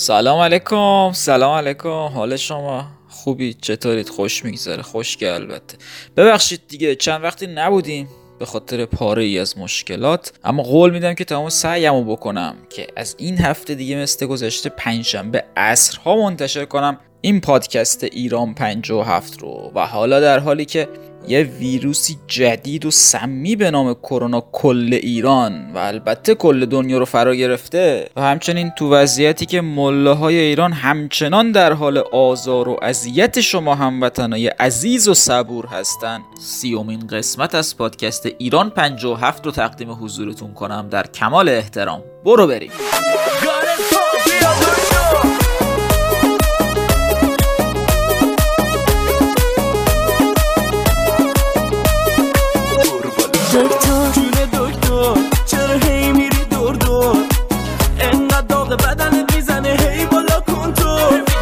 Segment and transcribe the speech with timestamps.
[0.00, 1.88] سلام علیکم سلام علیکم.
[1.88, 5.78] حال شما؟ خوبی؟ چطورید؟ خوش میگذره خوشگل البته.
[6.16, 8.08] ببخشید دیگه چند وقتی نبودیم
[8.38, 13.14] به خاطر پاره ای از مشکلات اما قول میدم که تمام سعیمو بکنم که از
[13.18, 19.72] این هفته دیگه مثل گذشته پنجشنبه عصرها منتشر کنم این پادکست ایران 57 رو.
[19.74, 20.88] و حالا در حالی که
[21.28, 27.04] یه ویروسی جدید و سمی به نام کرونا کل ایران و البته کل دنیا رو
[27.04, 32.76] فرا گرفته و همچنین تو وضعیتی که مله های ایران همچنان در حال آزار و
[32.82, 36.20] اذیت شما هموطنای عزیز و صبور هستن.
[36.40, 42.02] سیومین قسمت از پادکست ایران 57 رو تقدیم حضورتون کنم در کمال احترام.
[42.24, 42.70] برو بریم.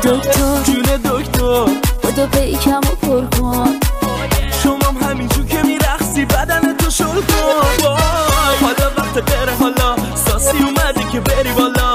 [0.07, 0.63] دکتر.
[0.65, 1.67] جون دکتر.
[2.03, 3.77] خدا بیکم و پر کن.
[4.63, 7.85] شمام همینجور که میرخصی بدن تو شل کن.
[7.85, 7.97] وای.
[8.61, 11.95] حالا وقت بره حالا ساسی اومده که بری بالا.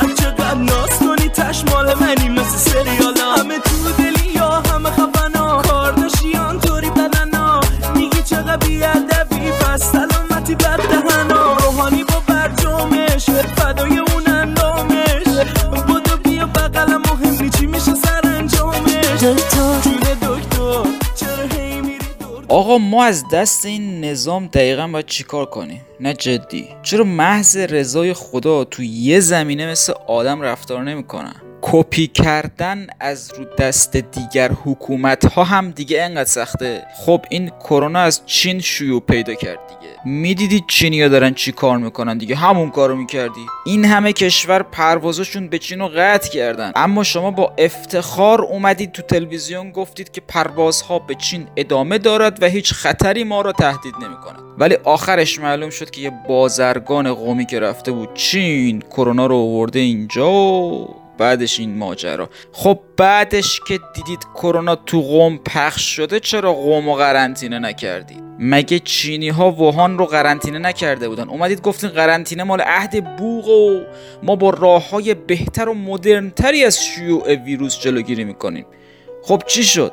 [0.00, 3.19] هر چقدر ناز کنی تش مال منی مثل سریالا
[22.78, 26.68] ما از دست این نظام دقیقا باید چیکار کنیم؟ نه جدی.
[26.82, 33.44] چرا محض رضای خدا تو یه زمینه مثل آدم رفتار نمی‌کنن؟ کپی کردن از رو
[33.58, 36.82] دست دیگر حکومت ها هم دیگه انقدر سخته.
[36.96, 39.58] خب این کرونا از چین شیوع پیدا کرد
[40.04, 43.46] می‌دیدید چینیا دارن چی کار می‌کنن دیگه؟ همون کارو می‌کردی.
[43.66, 46.72] این همه کشور پروازشون به چین رو قطع کردن.
[46.76, 52.46] اما شما با افتخار اومدید تو تلویزیون گفتید که پروازها به چین ادامه دارد و
[52.46, 54.40] هیچ خطری ما را تهدید نمی‌کند.
[54.58, 59.78] ولی آخرش معلوم شد که یه بازرگان قومی که رفته بود چین کرونا رو آورده
[59.78, 60.30] اینجا.
[60.30, 62.30] و بعدش این ماجرا.
[62.52, 68.78] خب بعدش که دیدید کرونا تو قوم پخش شده چرا قوم و قرنطینه نکردید؟ مگه
[68.78, 73.80] چینی ها ووهان رو قرنطینه نکرده بودن؟ اومدید گفتین قرنطینه مال عهد بوغ و
[74.22, 78.66] ما با راه های بهتر و مدرنتری از شیوع ویروس جلوگیری می‌کنیم.
[79.22, 79.92] خب چی شد؟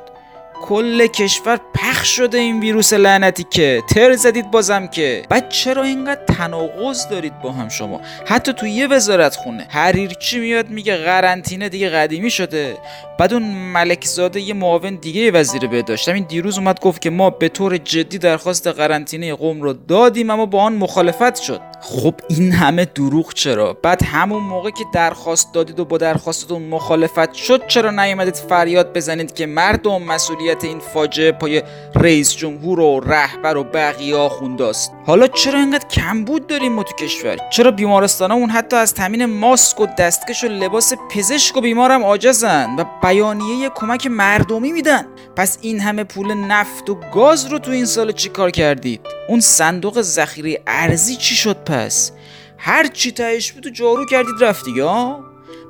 [0.62, 3.84] کل کشور پخش شده این ویروس لعنتی که.
[3.90, 5.24] تر زدید بازم که.
[5.30, 9.68] بعد چرا اینقدر تناقض دارید با هم شما؟ حتی تو یه وزارت خونه.
[9.70, 12.78] حریرچی میاد میگه قرنطینه دیگه قدیمی شده.
[13.20, 16.10] بعد اون ملکزاده یه معاون دیگه وزیر بهداشت.
[16.10, 20.46] این دیروز اومد گفت که ما به طور جدی درخواست قرنطینه قوم رو دادیم اما
[20.46, 21.62] با آن مخالفت شد.
[21.82, 27.34] خب این همه دروغ چرا؟ بعد همون موقع که درخواست دادید و با درخواستتون مخالفت
[27.34, 31.64] شد چرا نیومدید فریاد بزنید که مردم مسئولیت این فاجعه پای
[31.96, 37.38] رئیس جمهور و رهبر و بقیه آخونداست؟ حالا چرا اینقدر کمبود داریم ما تو کشور؟
[37.50, 42.86] چرا بیمارستانمون حتی از تامین ماسک و دستکش و لباس پزشک و بیمارم عاجزن و
[43.04, 45.06] بیانیه کمک مردمی میدن؟
[45.36, 50.02] پس این همه پول نفت و گاز رو تو این سال چیکار کردید؟ اون صندوق
[50.02, 52.12] ذخیره ارزی چی شد پس
[52.58, 55.24] هر چی تهش بود جارو کردید رفت دیگه ها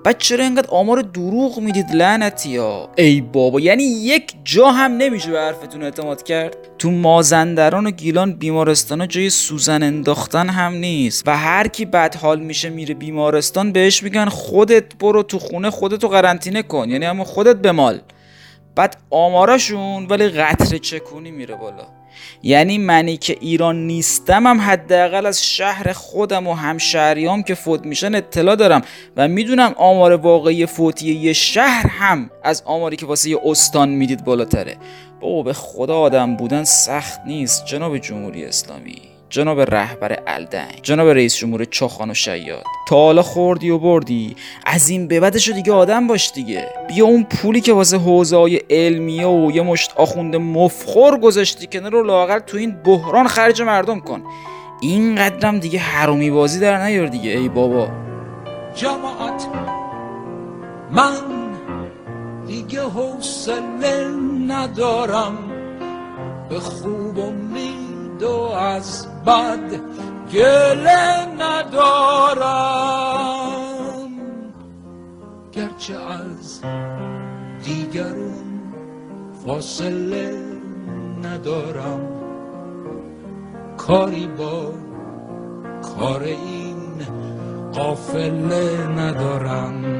[0.03, 5.31] بعد چرا اینقدر آمار دروغ می‌دید لعنتی ها ای بابا یعنی یک جا هم نمیشه
[5.31, 11.27] به حرفتون اعتماد کرد؟ تو مازندران و گیلان بیمارستان جای سوزن انداختن هم نیست.
[11.27, 16.07] و هر کی بد حال میشه میره بیمارستان بهش میگن خودت برو تو خونه خودتو
[16.07, 18.01] قرنطینه کن یعنی اما خودت بمال.
[18.75, 21.96] بعد آماراشون ولی قطر چکونی میره بالا.
[22.43, 28.15] یعنی منی که ایران نیستم هم حداقل از شهر خودم و همشهریام که فوت میشن
[28.15, 28.81] اطلاع دارم.
[29.17, 34.23] و می‌دونم آمار واقعی فوتی یه شهر هم از آماری که واسه یه استان می‌دید
[34.23, 34.77] بالاتره.
[35.19, 39.16] بابا به خدا آدم بودن سخت نیست جناب جمهوری اسلامی.
[39.29, 42.63] جناب رهبر الدنگ جناب رئیس جمهور چاخان و شیاد.
[42.87, 44.35] تا حالا خوردی و بردی
[44.65, 46.69] از این به بعدشو دیگه آدم باش دیگه.
[46.87, 51.91] بیا اون پولی که واسه حوزه های علمیه و یه مشت آخونده مفخور گذاشتی کنار
[51.91, 54.23] رو لاقل تو این بحران خرج مردم کن.
[54.81, 57.87] اینقدرم دیگه حرومی بازی در نیار دیگه ای بابا.
[58.75, 59.47] جماعت
[60.91, 61.13] من
[62.47, 64.07] دیگه حوصله
[64.47, 65.37] ندارم.
[66.49, 67.19] به خوب
[68.17, 69.81] امید و از بد
[70.33, 72.47] گله ندارم.
[75.51, 76.61] گرچه از
[77.63, 78.33] دیگرون
[79.45, 80.35] فاصله
[81.23, 81.99] ندارم.
[83.77, 84.73] کاری با
[85.81, 86.75] کار این
[87.73, 89.96] قافله ندارم.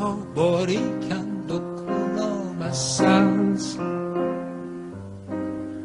[0.00, 3.76] ها باریکند و کونا مسز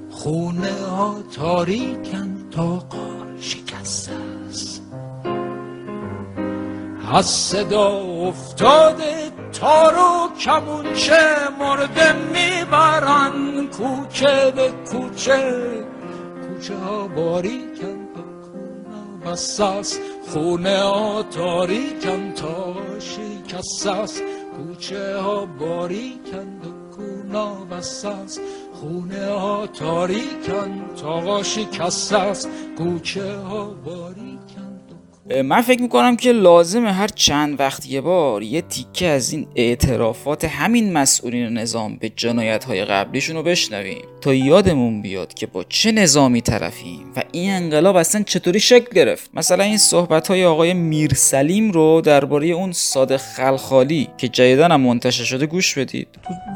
[0.09, 4.11] خونه ها تاریکند تا قار شکسته
[4.49, 4.81] است.
[7.13, 15.53] از صدا افتاده تار و کمونچه مرده می‌برن کوچه به کوچه.
[16.47, 19.99] کوچه ها باریکن کونا بساس
[20.33, 22.75] خونه ها تاریکن تا
[23.47, 24.23] شکست است
[24.57, 26.61] کوچه ها باریکن
[26.95, 28.39] کونا بساس
[28.73, 34.34] خونه ها تاریکن تا شکست است کوچه ها باریکن
[35.45, 40.45] من فکر می‌کنم که لازمه هر چند وقت یه بار یه تیکه از این اعترافات
[40.45, 45.91] همین مسئولین نظام به جنایت های قبلیشون رو بشنویم تا یادمون بیاد که با چه
[45.91, 49.29] نظامی طرفیم و این انقلاب اصلا چطوری شکل گرفت.
[49.33, 55.23] مثلا این صحبت های آقای میرسلیم رو درباره اون صادق خلخالی که جدیدن هم منتشر
[55.23, 56.07] شده گوش بدید.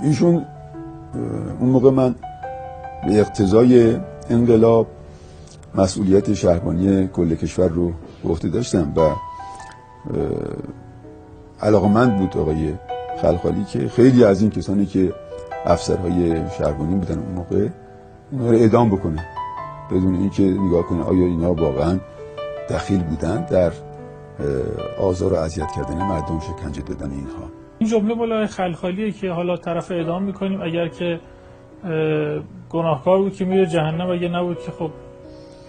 [0.03, 0.45] ایشون
[1.59, 2.15] اون موقع من
[3.07, 3.95] به اقتضای
[4.29, 4.87] انقلاب
[5.75, 7.93] مسئولیت شهربانی کل کشور رو
[8.25, 9.15] عهده داشتم و
[11.61, 12.73] علاقمند بود آقای
[13.21, 15.13] خلخالی که خیلی از این کسانی که
[15.65, 17.67] افسرهای شهربانی بودن اون موقع
[18.31, 19.25] اونها رو اعدام بکنه.
[19.91, 21.99] بدون اینکه نگاه کنه آیا اینا واقعا
[22.69, 23.71] دخیل بودن در
[24.99, 27.49] آزار و اذیت کردن مردم شکنجه دادن اینها.
[27.79, 31.19] این جمله مال خلخالیه که حالا طرف اعدام می‌کنیم اگر که
[31.83, 31.89] اه،
[32.69, 34.91] گناهکار بود که میره جهنم اگه نبود که خب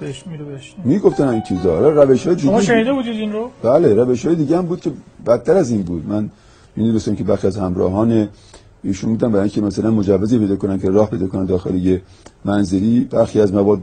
[0.00, 1.76] بهش میره بهش می‌گفتن این چیزا.
[1.76, 4.90] آره روش های شما شنیده بودید این رو؟ بله روش های دیگه هم بود که
[5.26, 6.08] بدتر از این بود.
[6.08, 6.30] من
[6.76, 8.28] می‌دونستم که بخی از همراهان
[8.82, 12.02] ایشون بودن برای اینکه مثلا مجوزی پیدا کنن که راه پیدا کنن داخل یه
[12.44, 13.00] منزلی.
[13.10, 13.80] برخی از مواد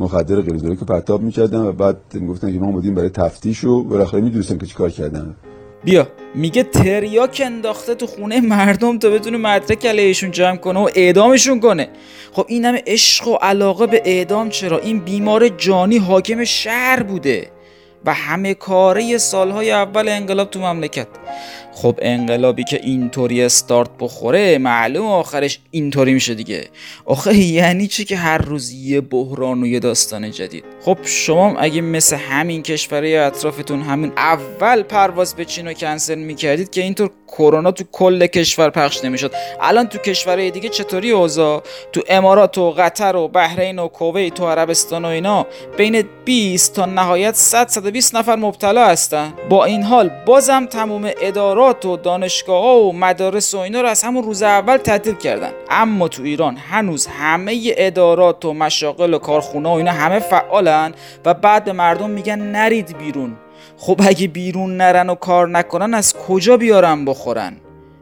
[0.00, 4.20] مخدر غیر که پرتاب می‌کردن و بعد می‌گفتن که ما اومدیم برای تفتیش و بالاخره
[4.20, 5.34] می‌دونستن که چیکار کردن.
[5.86, 6.08] بیا.
[6.34, 11.88] میگه تریاک انداخته تو خونه مردم تا بتونه مدرک علیهشون جمع کنه و اعدامشون کنه.
[12.32, 17.50] خب این همه عشق و علاقه به اعدام چرا؟ این بیمار جانی حاکم شهر بوده
[18.04, 21.08] و همه کاره سالهای اول انقلاب تو مملکت.
[21.76, 26.68] خب انقلابی که اینطوری استارت بخوره معلوم آخرش اینطوری میشه دیگه.
[27.04, 31.80] آخه یعنی چی که هر روز یه بحران و یه داستان جدید؟ خب شما اگه
[31.80, 37.70] مثل همین کشورهای اطرافتون همین اول پرواز به چین رو کنسل می‌کردید که اینطور کرونا
[37.70, 39.32] تو کل کشور پخش نمی‌شد.
[39.60, 41.62] الان تو کشورهای دیگه چطوری اوضاع؟
[41.92, 45.46] تو امارات و قطر و بحرین و کویت و عربستان و اینا
[45.76, 49.32] بین 20 تا نهایت 100 120 نفر مبتلا هستن.
[49.48, 51.10] با این حال بازم تمام
[51.66, 55.50] ادارات و دانشگاه ها و مدارس و اینا رو از همون روز اول تعطیل کردن.
[55.70, 61.34] اما تو ایران هنوز همه ادارات و مشاغل و کارخونه و اینا همه فعالن و
[61.34, 63.36] بعد به مردم میگن نرید بیرون.
[63.76, 67.56] خب اگه بیرون نرن و کار نکنن از کجا بیارن بخورن؟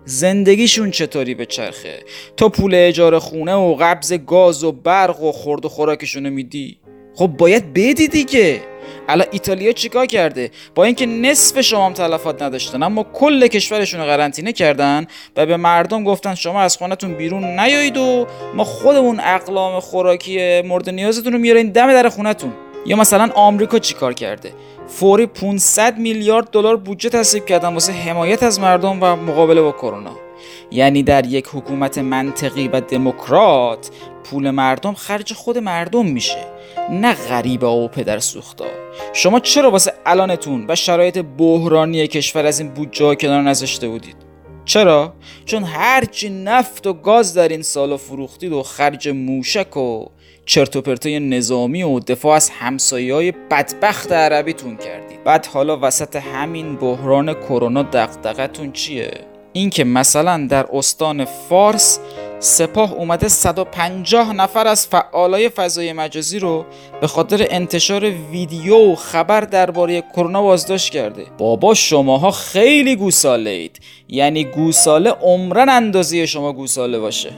[0.05, 1.99] زندگیشون چطوری به چرخه؟
[2.37, 6.79] تو پول اجاره خونه و قبض گاز و برق و خورد و خوراکشونو میدی؟
[7.15, 8.61] خب باید بدی دیگه.
[9.09, 14.07] الان ایتالیا چیکار کرده؟ با اینکه نصف شما هم تلفات نداشتن اما کل کشورشون رو
[14.07, 15.07] قرنطینه کردن
[15.37, 20.91] و به مردم گفتن شما از خونتون بیرون نیایید و ما خودمون اقلام خوراکی مورد
[20.91, 22.53] نیازتون رو میاریم دم در خونتون.
[22.87, 24.53] یا مثلا آمریکا چیکار کرده؟
[24.89, 30.24] فوری 500 میلیارد دلار بودجه تصویب کردن واسه حمایت از مردم و مقابله با کرونا.
[30.71, 33.91] یعنی در یک حکومت منطقی و دموکرات
[34.25, 36.47] پول مردم خرج خود مردم میشه
[36.91, 38.65] نه غریبه و پدر سوختا
[39.13, 44.17] شما چرا واسه الانتون و شرایط بحرانی کشور از این بودجه کنار نذاشته بودید
[44.65, 50.07] چرا؟ چون هرچی نفت و گاز در این سالا فروختید و خرج موشک و
[50.47, 56.17] چرت و پرتای نظامی و دفاع از همسایه های بدبخت عربیتون کردید بعد حالا وسط
[56.17, 61.99] همین بحران کرونا دغدغتون چیه؟ اینکه مثلا در استان فارس
[62.39, 66.65] سپاه اومده 150 نفر از فعالای فضای مجازی رو
[67.01, 71.27] به خاطر انتشار ویدیو و خبر درباره کرونا بازداشت کرده.
[71.39, 73.81] بابا شماها خیلی گوساله اید.
[74.09, 77.33] یعنی گوساله عمرن اندازه شما گوساله باشه.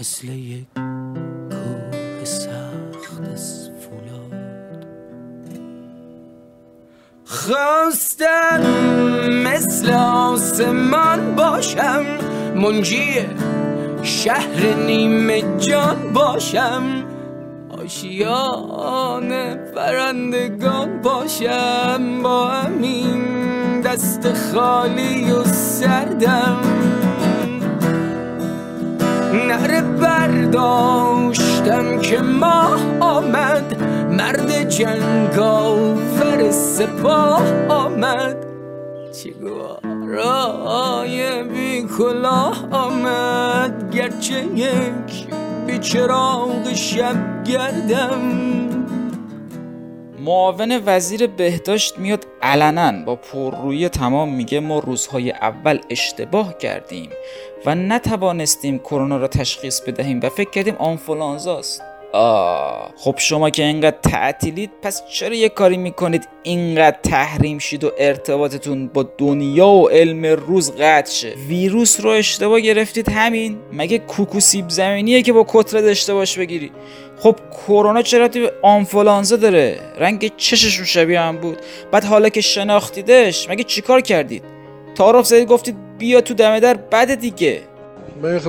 [0.00, 0.66] مثل یک
[9.62, 12.04] مثل آسمان باشم.
[12.54, 13.14] منجی
[14.02, 16.82] شهر نیمه جان باشم.
[17.70, 22.22] آشیان پرندگان باشم.
[22.22, 26.60] با همین دست خالی و سردم.
[29.48, 31.18] نره برداشتم
[31.98, 33.82] که ماه آمد.
[34.10, 38.51] مرد جنگاور سپاه آمد.
[39.12, 41.86] چی گواه رای بی
[42.72, 45.26] آمد گرچه یک
[45.66, 48.22] بی چراغ شب گردم.
[50.18, 57.10] معاون وزیر بهداشت میاد علنا با پررویی تمام میگه ما روزهای اول اشتباه کردیم
[57.66, 61.91] و نتوانستیم کرونا را تشخیص بدهیم و فکر کردیم آنفولانزاست.
[62.12, 62.92] آه.
[62.96, 68.88] خب شما که اینقدر تعطیلید پس چرا یه کاری می‌کنید اینقدر تحریم شید و ارتباطتون
[68.88, 74.68] با دنیا و علم روز قطع شه؟ ویروس رو اشتباه گرفتید همین؟ مگه کوکو سیب
[74.68, 76.72] زمینیه که با کتره اشتباهش بگیری؟
[77.18, 81.58] خب کرونا چرا تو آنفولانزا داره؟ رنگ چششون شبیه هم بود.
[81.92, 84.42] بعد حالا که شناختیدش مگه چیکار کردید؟
[84.94, 87.60] تعارف زدید گفتید بیا تو دمه در بعد دیگه.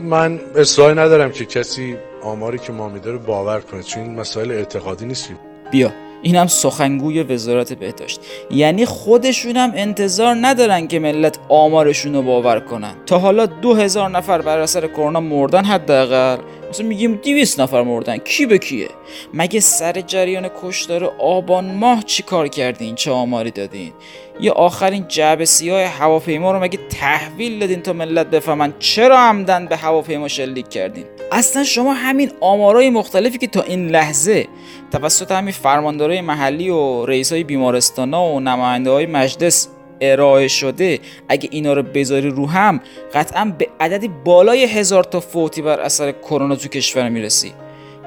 [0.04, 4.52] من اصلاحی ندارم که کسی آماری که ما میده رو باور کنه چون این مسائل
[4.52, 5.30] اعتقادی نیست.
[5.72, 6.03] بیا.
[6.24, 8.22] این هم سخنگوی وزارت بهداشت.
[8.52, 12.94] یعنی خودشون هم انتظار ندارن که ملت آمارشون رو باور کنن.
[13.06, 16.38] تا حالا دو هزار نفر بر اثر کرونا مردن حداقل.
[16.70, 18.18] مثلا میگیم 200 نفر مردن.
[18.18, 18.90] کی به کیه؟
[19.34, 23.94] مگه سر جریان کشتار آبان ماه چی کار کردین؟ چه آماری دادین؟
[24.40, 29.78] یا آخرین جعب سیاه هواپیما رو مگه تحویل دادین تا ملت بفهمن چرا عمدن به
[29.78, 34.48] هواپیما شلیک کردین؟ اصلا شما همین آمارای مختلفی که تا این لحظه
[34.94, 39.68] توسط همین فرماندارای محلی و رئیسای بیمارستانا و نماینده های مجلس
[40.02, 42.82] ارائه شده اگه اینا رو بذاری رو هم
[43.14, 47.54] قطعا به عددی بالای هزار تا فوتی بر اثر کرونا تو کشور می‌رسی.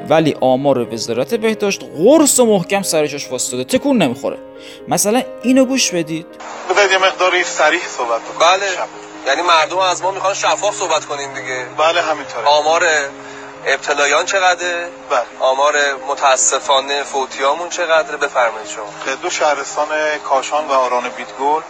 [0.08, 3.64] ولی آمار وزارت بهداشت قرص و محکم سرشش واسطاده.
[3.64, 4.38] تکون نمی‌خوره.
[4.88, 6.26] مثلا اینو گوش بدید.
[6.70, 8.66] بذارید یه مقداری سریح صحبت بله.
[9.26, 11.66] یعنی مردم از ما می‌خوان شفاف صحبت کنیم دیگه.
[11.78, 12.46] بله همینطوره.
[12.46, 12.82] آمار
[13.66, 15.20] ابتلایان چقدره؟ بله.
[15.40, 15.74] آمار
[16.10, 19.14] متاسفانه فوتیامون چقدره؟ بفرمایید شما.
[19.22, 19.88] دو شهرستان
[20.24, 21.60] کاشان و آران بیتگل.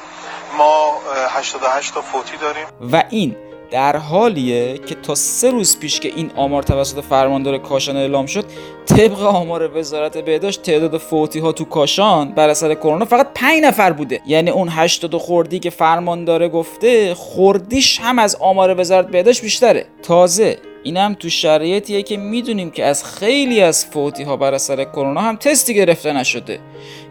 [0.59, 0.93] ما
[1.29, 2.67] 88 تا فوتی داریم.
[2.93, 3.37] و این
[3.71, 8.45] در حالیه که تا سه روز پیش که این آمار توسط فرماندار کاشان اعلام شد
[8.87, 13.93] طبق آمار وزارت بهداشت تعداد فوتی ها تو کاشان بر اثر کرونا فقط 5 نفر
[13.93, 14.21] بوده.
[14.27, 19.87] یعنی اون 82 خوردی که فرمانداره گفته خوردیش هم از آمار وزارت بهداشت بیشتره.
[20.03, 25.21] تازه اینم تو شرایطیه که می‌دونیم که از خیلی از فوتی ها بر اثر کرونا
[25.21, 26.59] هم تستی گرفته نشده.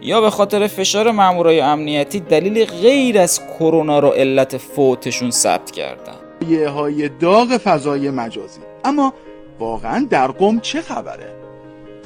[0.02, 6.14] یا به خاطر فشار مامورای امنیتی دلیل غیر از کرونا رو علت فوتشون ثبت کردن.
[6.48, 8.60] یه های داغ فضای مجازی.
[8.84, 9.14] اما
[9.58, 11.36] واقعا در قم چه خبره؟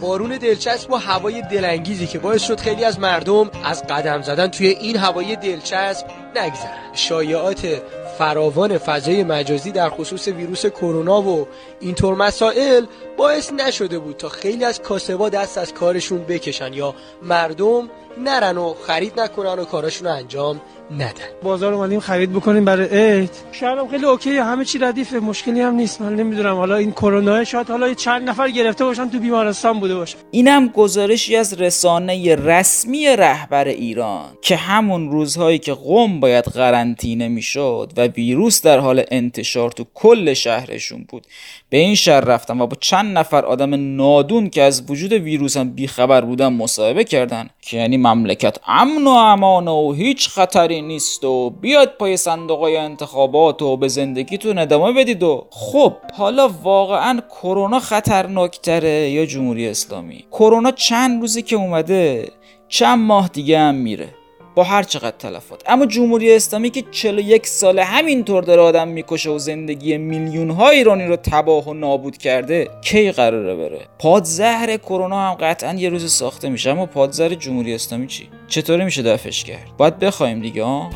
[0.00, 4.66] بارون دلچسب و هوای دلانگیزی که باعث شد خیلی از مردم از قدم زدن توی
[4.66, 6.94] این هوای دلچسب نگذرن.
[6.94, 7.82] شایعات
[8.20, 11.46] فراوان فضای مجازی در خصوص ویروس کرونا و
[11.80, 12.84] اینطور مسائل
[13.16, 18.74] باعث نشده بود تا خیلی از کاسبا دست از کارشون بکشن یا مردم نرن و
[18.86, 20.60] خرید نکنن و کاراشون رو انجام
[20.90, 21.12] ندن.
[21.42, 23.30] بازار اومدیم خرید بکنیم برای عید.
[23.52, 26.00] شهرم خیلی اوکی همه چی ردیفه مشکلی هم نیست.
[26.00, 30.16] من نمی‌دونم حالا این کرونا شاید حالا چند نفر گرفته باشن تو بیمارستان بوده باشه.
[30.30, 37.92] اینم گزارشی از رسانه رسمی رهبر ایران که همون روزهایی که قم باید قرنطینه می‌شد
[37.96, 41.26] و ویروس در حال انتشار تو کل شهرشون بود.
[41.70, 45.70] به این شهر رفتن و با چند نفر آدم نادون که از وجود ویروس هم
[45.70, 51.50] بیخبر بودن مصاحبه کردن که یعنی مملکت امن و امان و هیچ خطری نیست و
[51.50, 57.80] بیاد پای صندوق های انتخابات و به زندگیتون ادامه بدید و خب حالا واقعا کرونا
[57.80, 62.32] خطرناکتره یا جمهوری اسلامی؟ کرونا چند روزی که اومده
[62.68, 64.19] چند ماه دیگه هم میره.
[64.54, 65.62] با هر چقدر تلفات.
[65.66, 71.06] اما جمهوری اسلامی که 41 ساله همینطور داره آدم می‌کشه و زندگی میلیون های ایرانی
[71.06, 76.48] رو تباه و نابود کرده کی قراره بره؟ پادزهر کرونا هم قطعا یه روز ساخته
[76.48, 76.70] میشه.
[76.70, 80.90] اما پادزهر جمهوری اسلامی چی؟ چطوری میشه دفعش کرد؟ باید بخوایم دیگه ها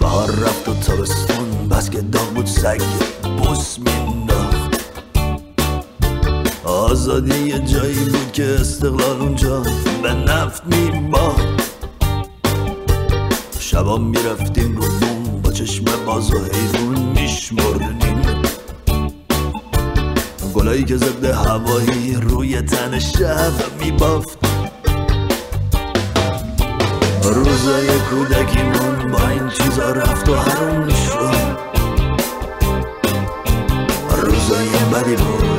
[0.00, 2.80] بهار رفت و تابستون بس که داغ بود سگ
[3.38, 4.53] بوس مینداخت.
[6.64, 9.62] آزادی یه جایی بود که استقلال اونجا
[10.02, 11.64] به نفت میباخت
[13.60, 18.22] شبا می‌رفتیم رو بوم با چشم باز و حیوان میشمردیم.
[20.54, 24.38] گلایی که ضد هوایی روی تن شب میبافت.
[27.24, 31.58] روزای کودکیمون با این چیزا رفت و حروم شد.
[34.22, 35.53] روزای بدی بود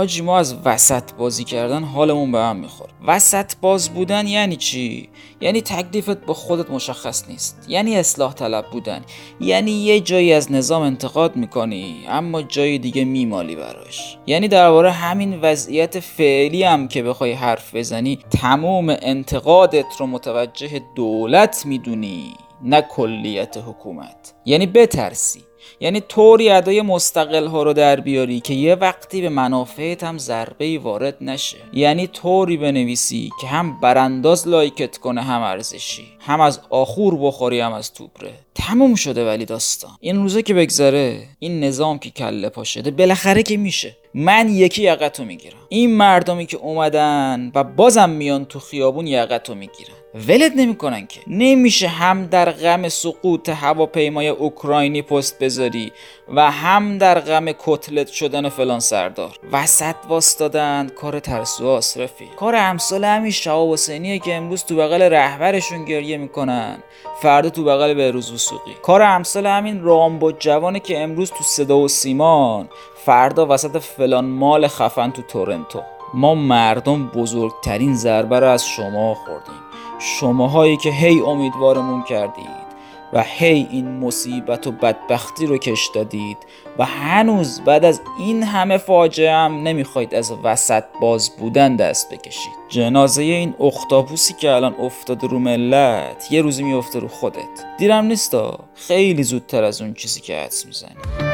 [0.00, 5.08] حاجی ما از وسط بازی کردن حالمون به هم می‌خوره وسط باز بودن یعنی چی؟
[5.40, 7.66] یعنی تکلیفت با خودت مشخص نیست.
[7.68, 9.02] یعنی اصلاح طلب بودن.
[9.40, 14.18] یعنی یه جایی از نظام انتقاد می‌کنی اما جای دیگه میمالی براش.
[14.26, 21.66] یعنی درباره همین وضعیت فعلی هم که بخوای حرف بزنی تمام انتقادت رو متوجه دولت
[21.66, 24.34] می‌دونی نه کلیت حکومت.
[24.44, 25.49] یعنی بترسی.
[25.80, 30.78] یعنی طوری ادای مستقل ها رو در بیاری که یه وقتی به منافعت هم ضربه
[30.78, 31.56] وارد نشه.
[31.72, 37.72] یعنی طوری بنویسی که هم برانداز لایکت کنه هم ارزشی هم از آخور بخوری هم
[37.72, 39.90] از توبره تموم شده ولی داستان.
[40.00, 43.96] این روزه که بگذره این نظام که کله پا شده بالاخره که میشه.
[44.14, 45.58] من یکی یقتو می‌گیرم.
[45.68, 49.99] این مردمی که اومدن و بازم میان تو خیابون یقتو می‌گیرن.
[50.14, 51.20] ولت نمی‌کنن که.
[51.26, 55.92] نمیشه هم در غم سقوط هواپیمای اوکراینی پست بذاری
[56.34, 59.38] و هم در غم کتلت شدن فلان سردار.
[59.52, 60.88] وسط واستادن.
[60.88, 66.78] کار ترسو رفی کار امثال همین شهاب حسینیه که امروز تو بغل رهبرشون گریه می‌کنن.
[67.22, 71.88] فردا تو بغل بهروز وسوقی کار امثال همین رامبو جوانه که امروز تو صدا و
[71.88, 72.68] سیمان.
[73.04, 75.82] فردا وسط فلان مال خفن تو تورنتو.
[76.14, 79.60] ما مردم بزرگترین ضربه رو از شما خوردیم.
[79.98, 82.70] شماهایی که هی امیدوارمون کردید
[83.12, 86.36] و هی این مصیبت و بدبختی رو کش دادید
[86.78, 92.52] و هنوز بعد از این همه فاجعه هم نمی‌خواید از وسط باز بودن دست بکشید.
[92.68, 97.76] جنازه این اختاپوسی که الان افتاده رو ملت یه روزی میفته رو خودت.
[97.78, 101.29] دیرم نیستا خیلی زودتر از اون چیزی که حدس می‌زنی.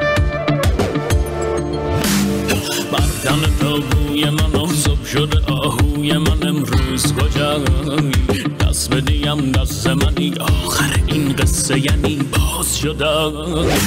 [2.96, 11.32] بردم تابوی من آزاب شده آهوی من امروز کجایی دست بدیم دست منی آخر این
[11.32, 13.04] قصه یعنی باز شده.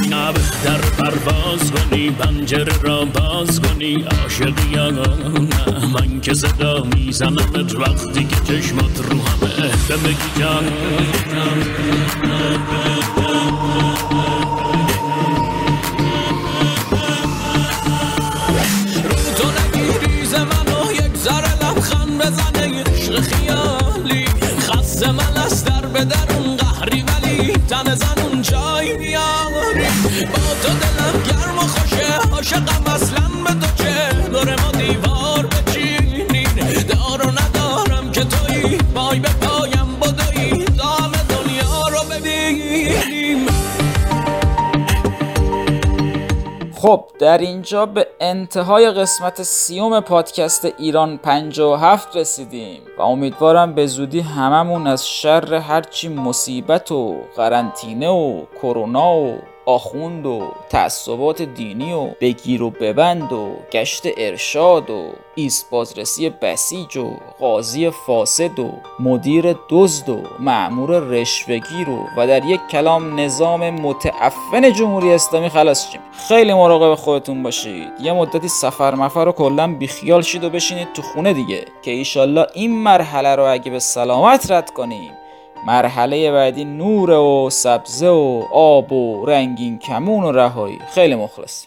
[0.09, 8.23] نه بهتر پرواز کنی پنجره را باز کنی عاشقی نه؟ من که صدا میزنمت وقتی
[8.23, 10.65] که چشمات رو همه بگی جان
[27.99, 29.87] تن زنون جای بیاری
[30.25, 30.88] با تو
[46.89, 54.19] خب در اینجا به انتهای قسمت سیوم پادکست ایران 57 رسیدیم و امیدوارم به زودی
[54.19, 59.37] هممون از شر هرچی مصیبت و قرنطینه و کرونا و
[59.69, 66.97] آخوند و تعصبات دینی و بگیر و ببند و گشت ارشاد و ایست بازرسی بسیج
[66.97, 73.69] و قاضی فاسد و مدیر دزد و معمور رشوهگیر و و در یک کلام نظام
[73.69, 76.01] متعفن جمهوری اسلامی خلاص شیم.
[76.27, 77.87] خیلی مراقب خودتون باشید.
[78.01, 82.47] یه مدتی سفر مفر رو کلا بیخیال شید و بشینید تو خونه دیگه که ایشالله
[82.53, 85.11] این مرحله رو اگه به سلامت رد کنیم
[85.65, 90.79] مرحله بعدی نور و سبزه و آب و رنگین کمون و رهایی.
[90.95, 91.65] خیلی مخلص.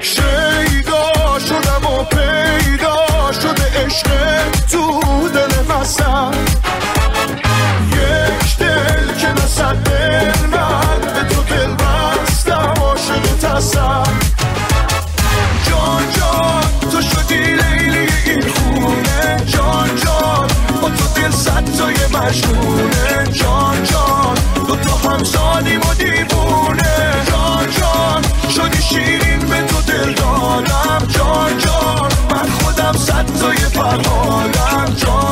[0.00, 4.08] شیدا شدم و پیدا شده عشق
[4.72, 6.30] تو دل مسن
[7.92, 14.03] یک دل که نصد دل من به تو دل بستم عاشق تصم
[21.78, 23.24] تای مجنونه.
[23.32, 24.34] جان جان
[24.68, 26.94] دو تا همزادیم و دیوونه.
[27.30, 31.06] جان جان شدی شیرین به تو دل دادم.
[31.08, 35.23] جان جان من خودم صد تای فرهادم جان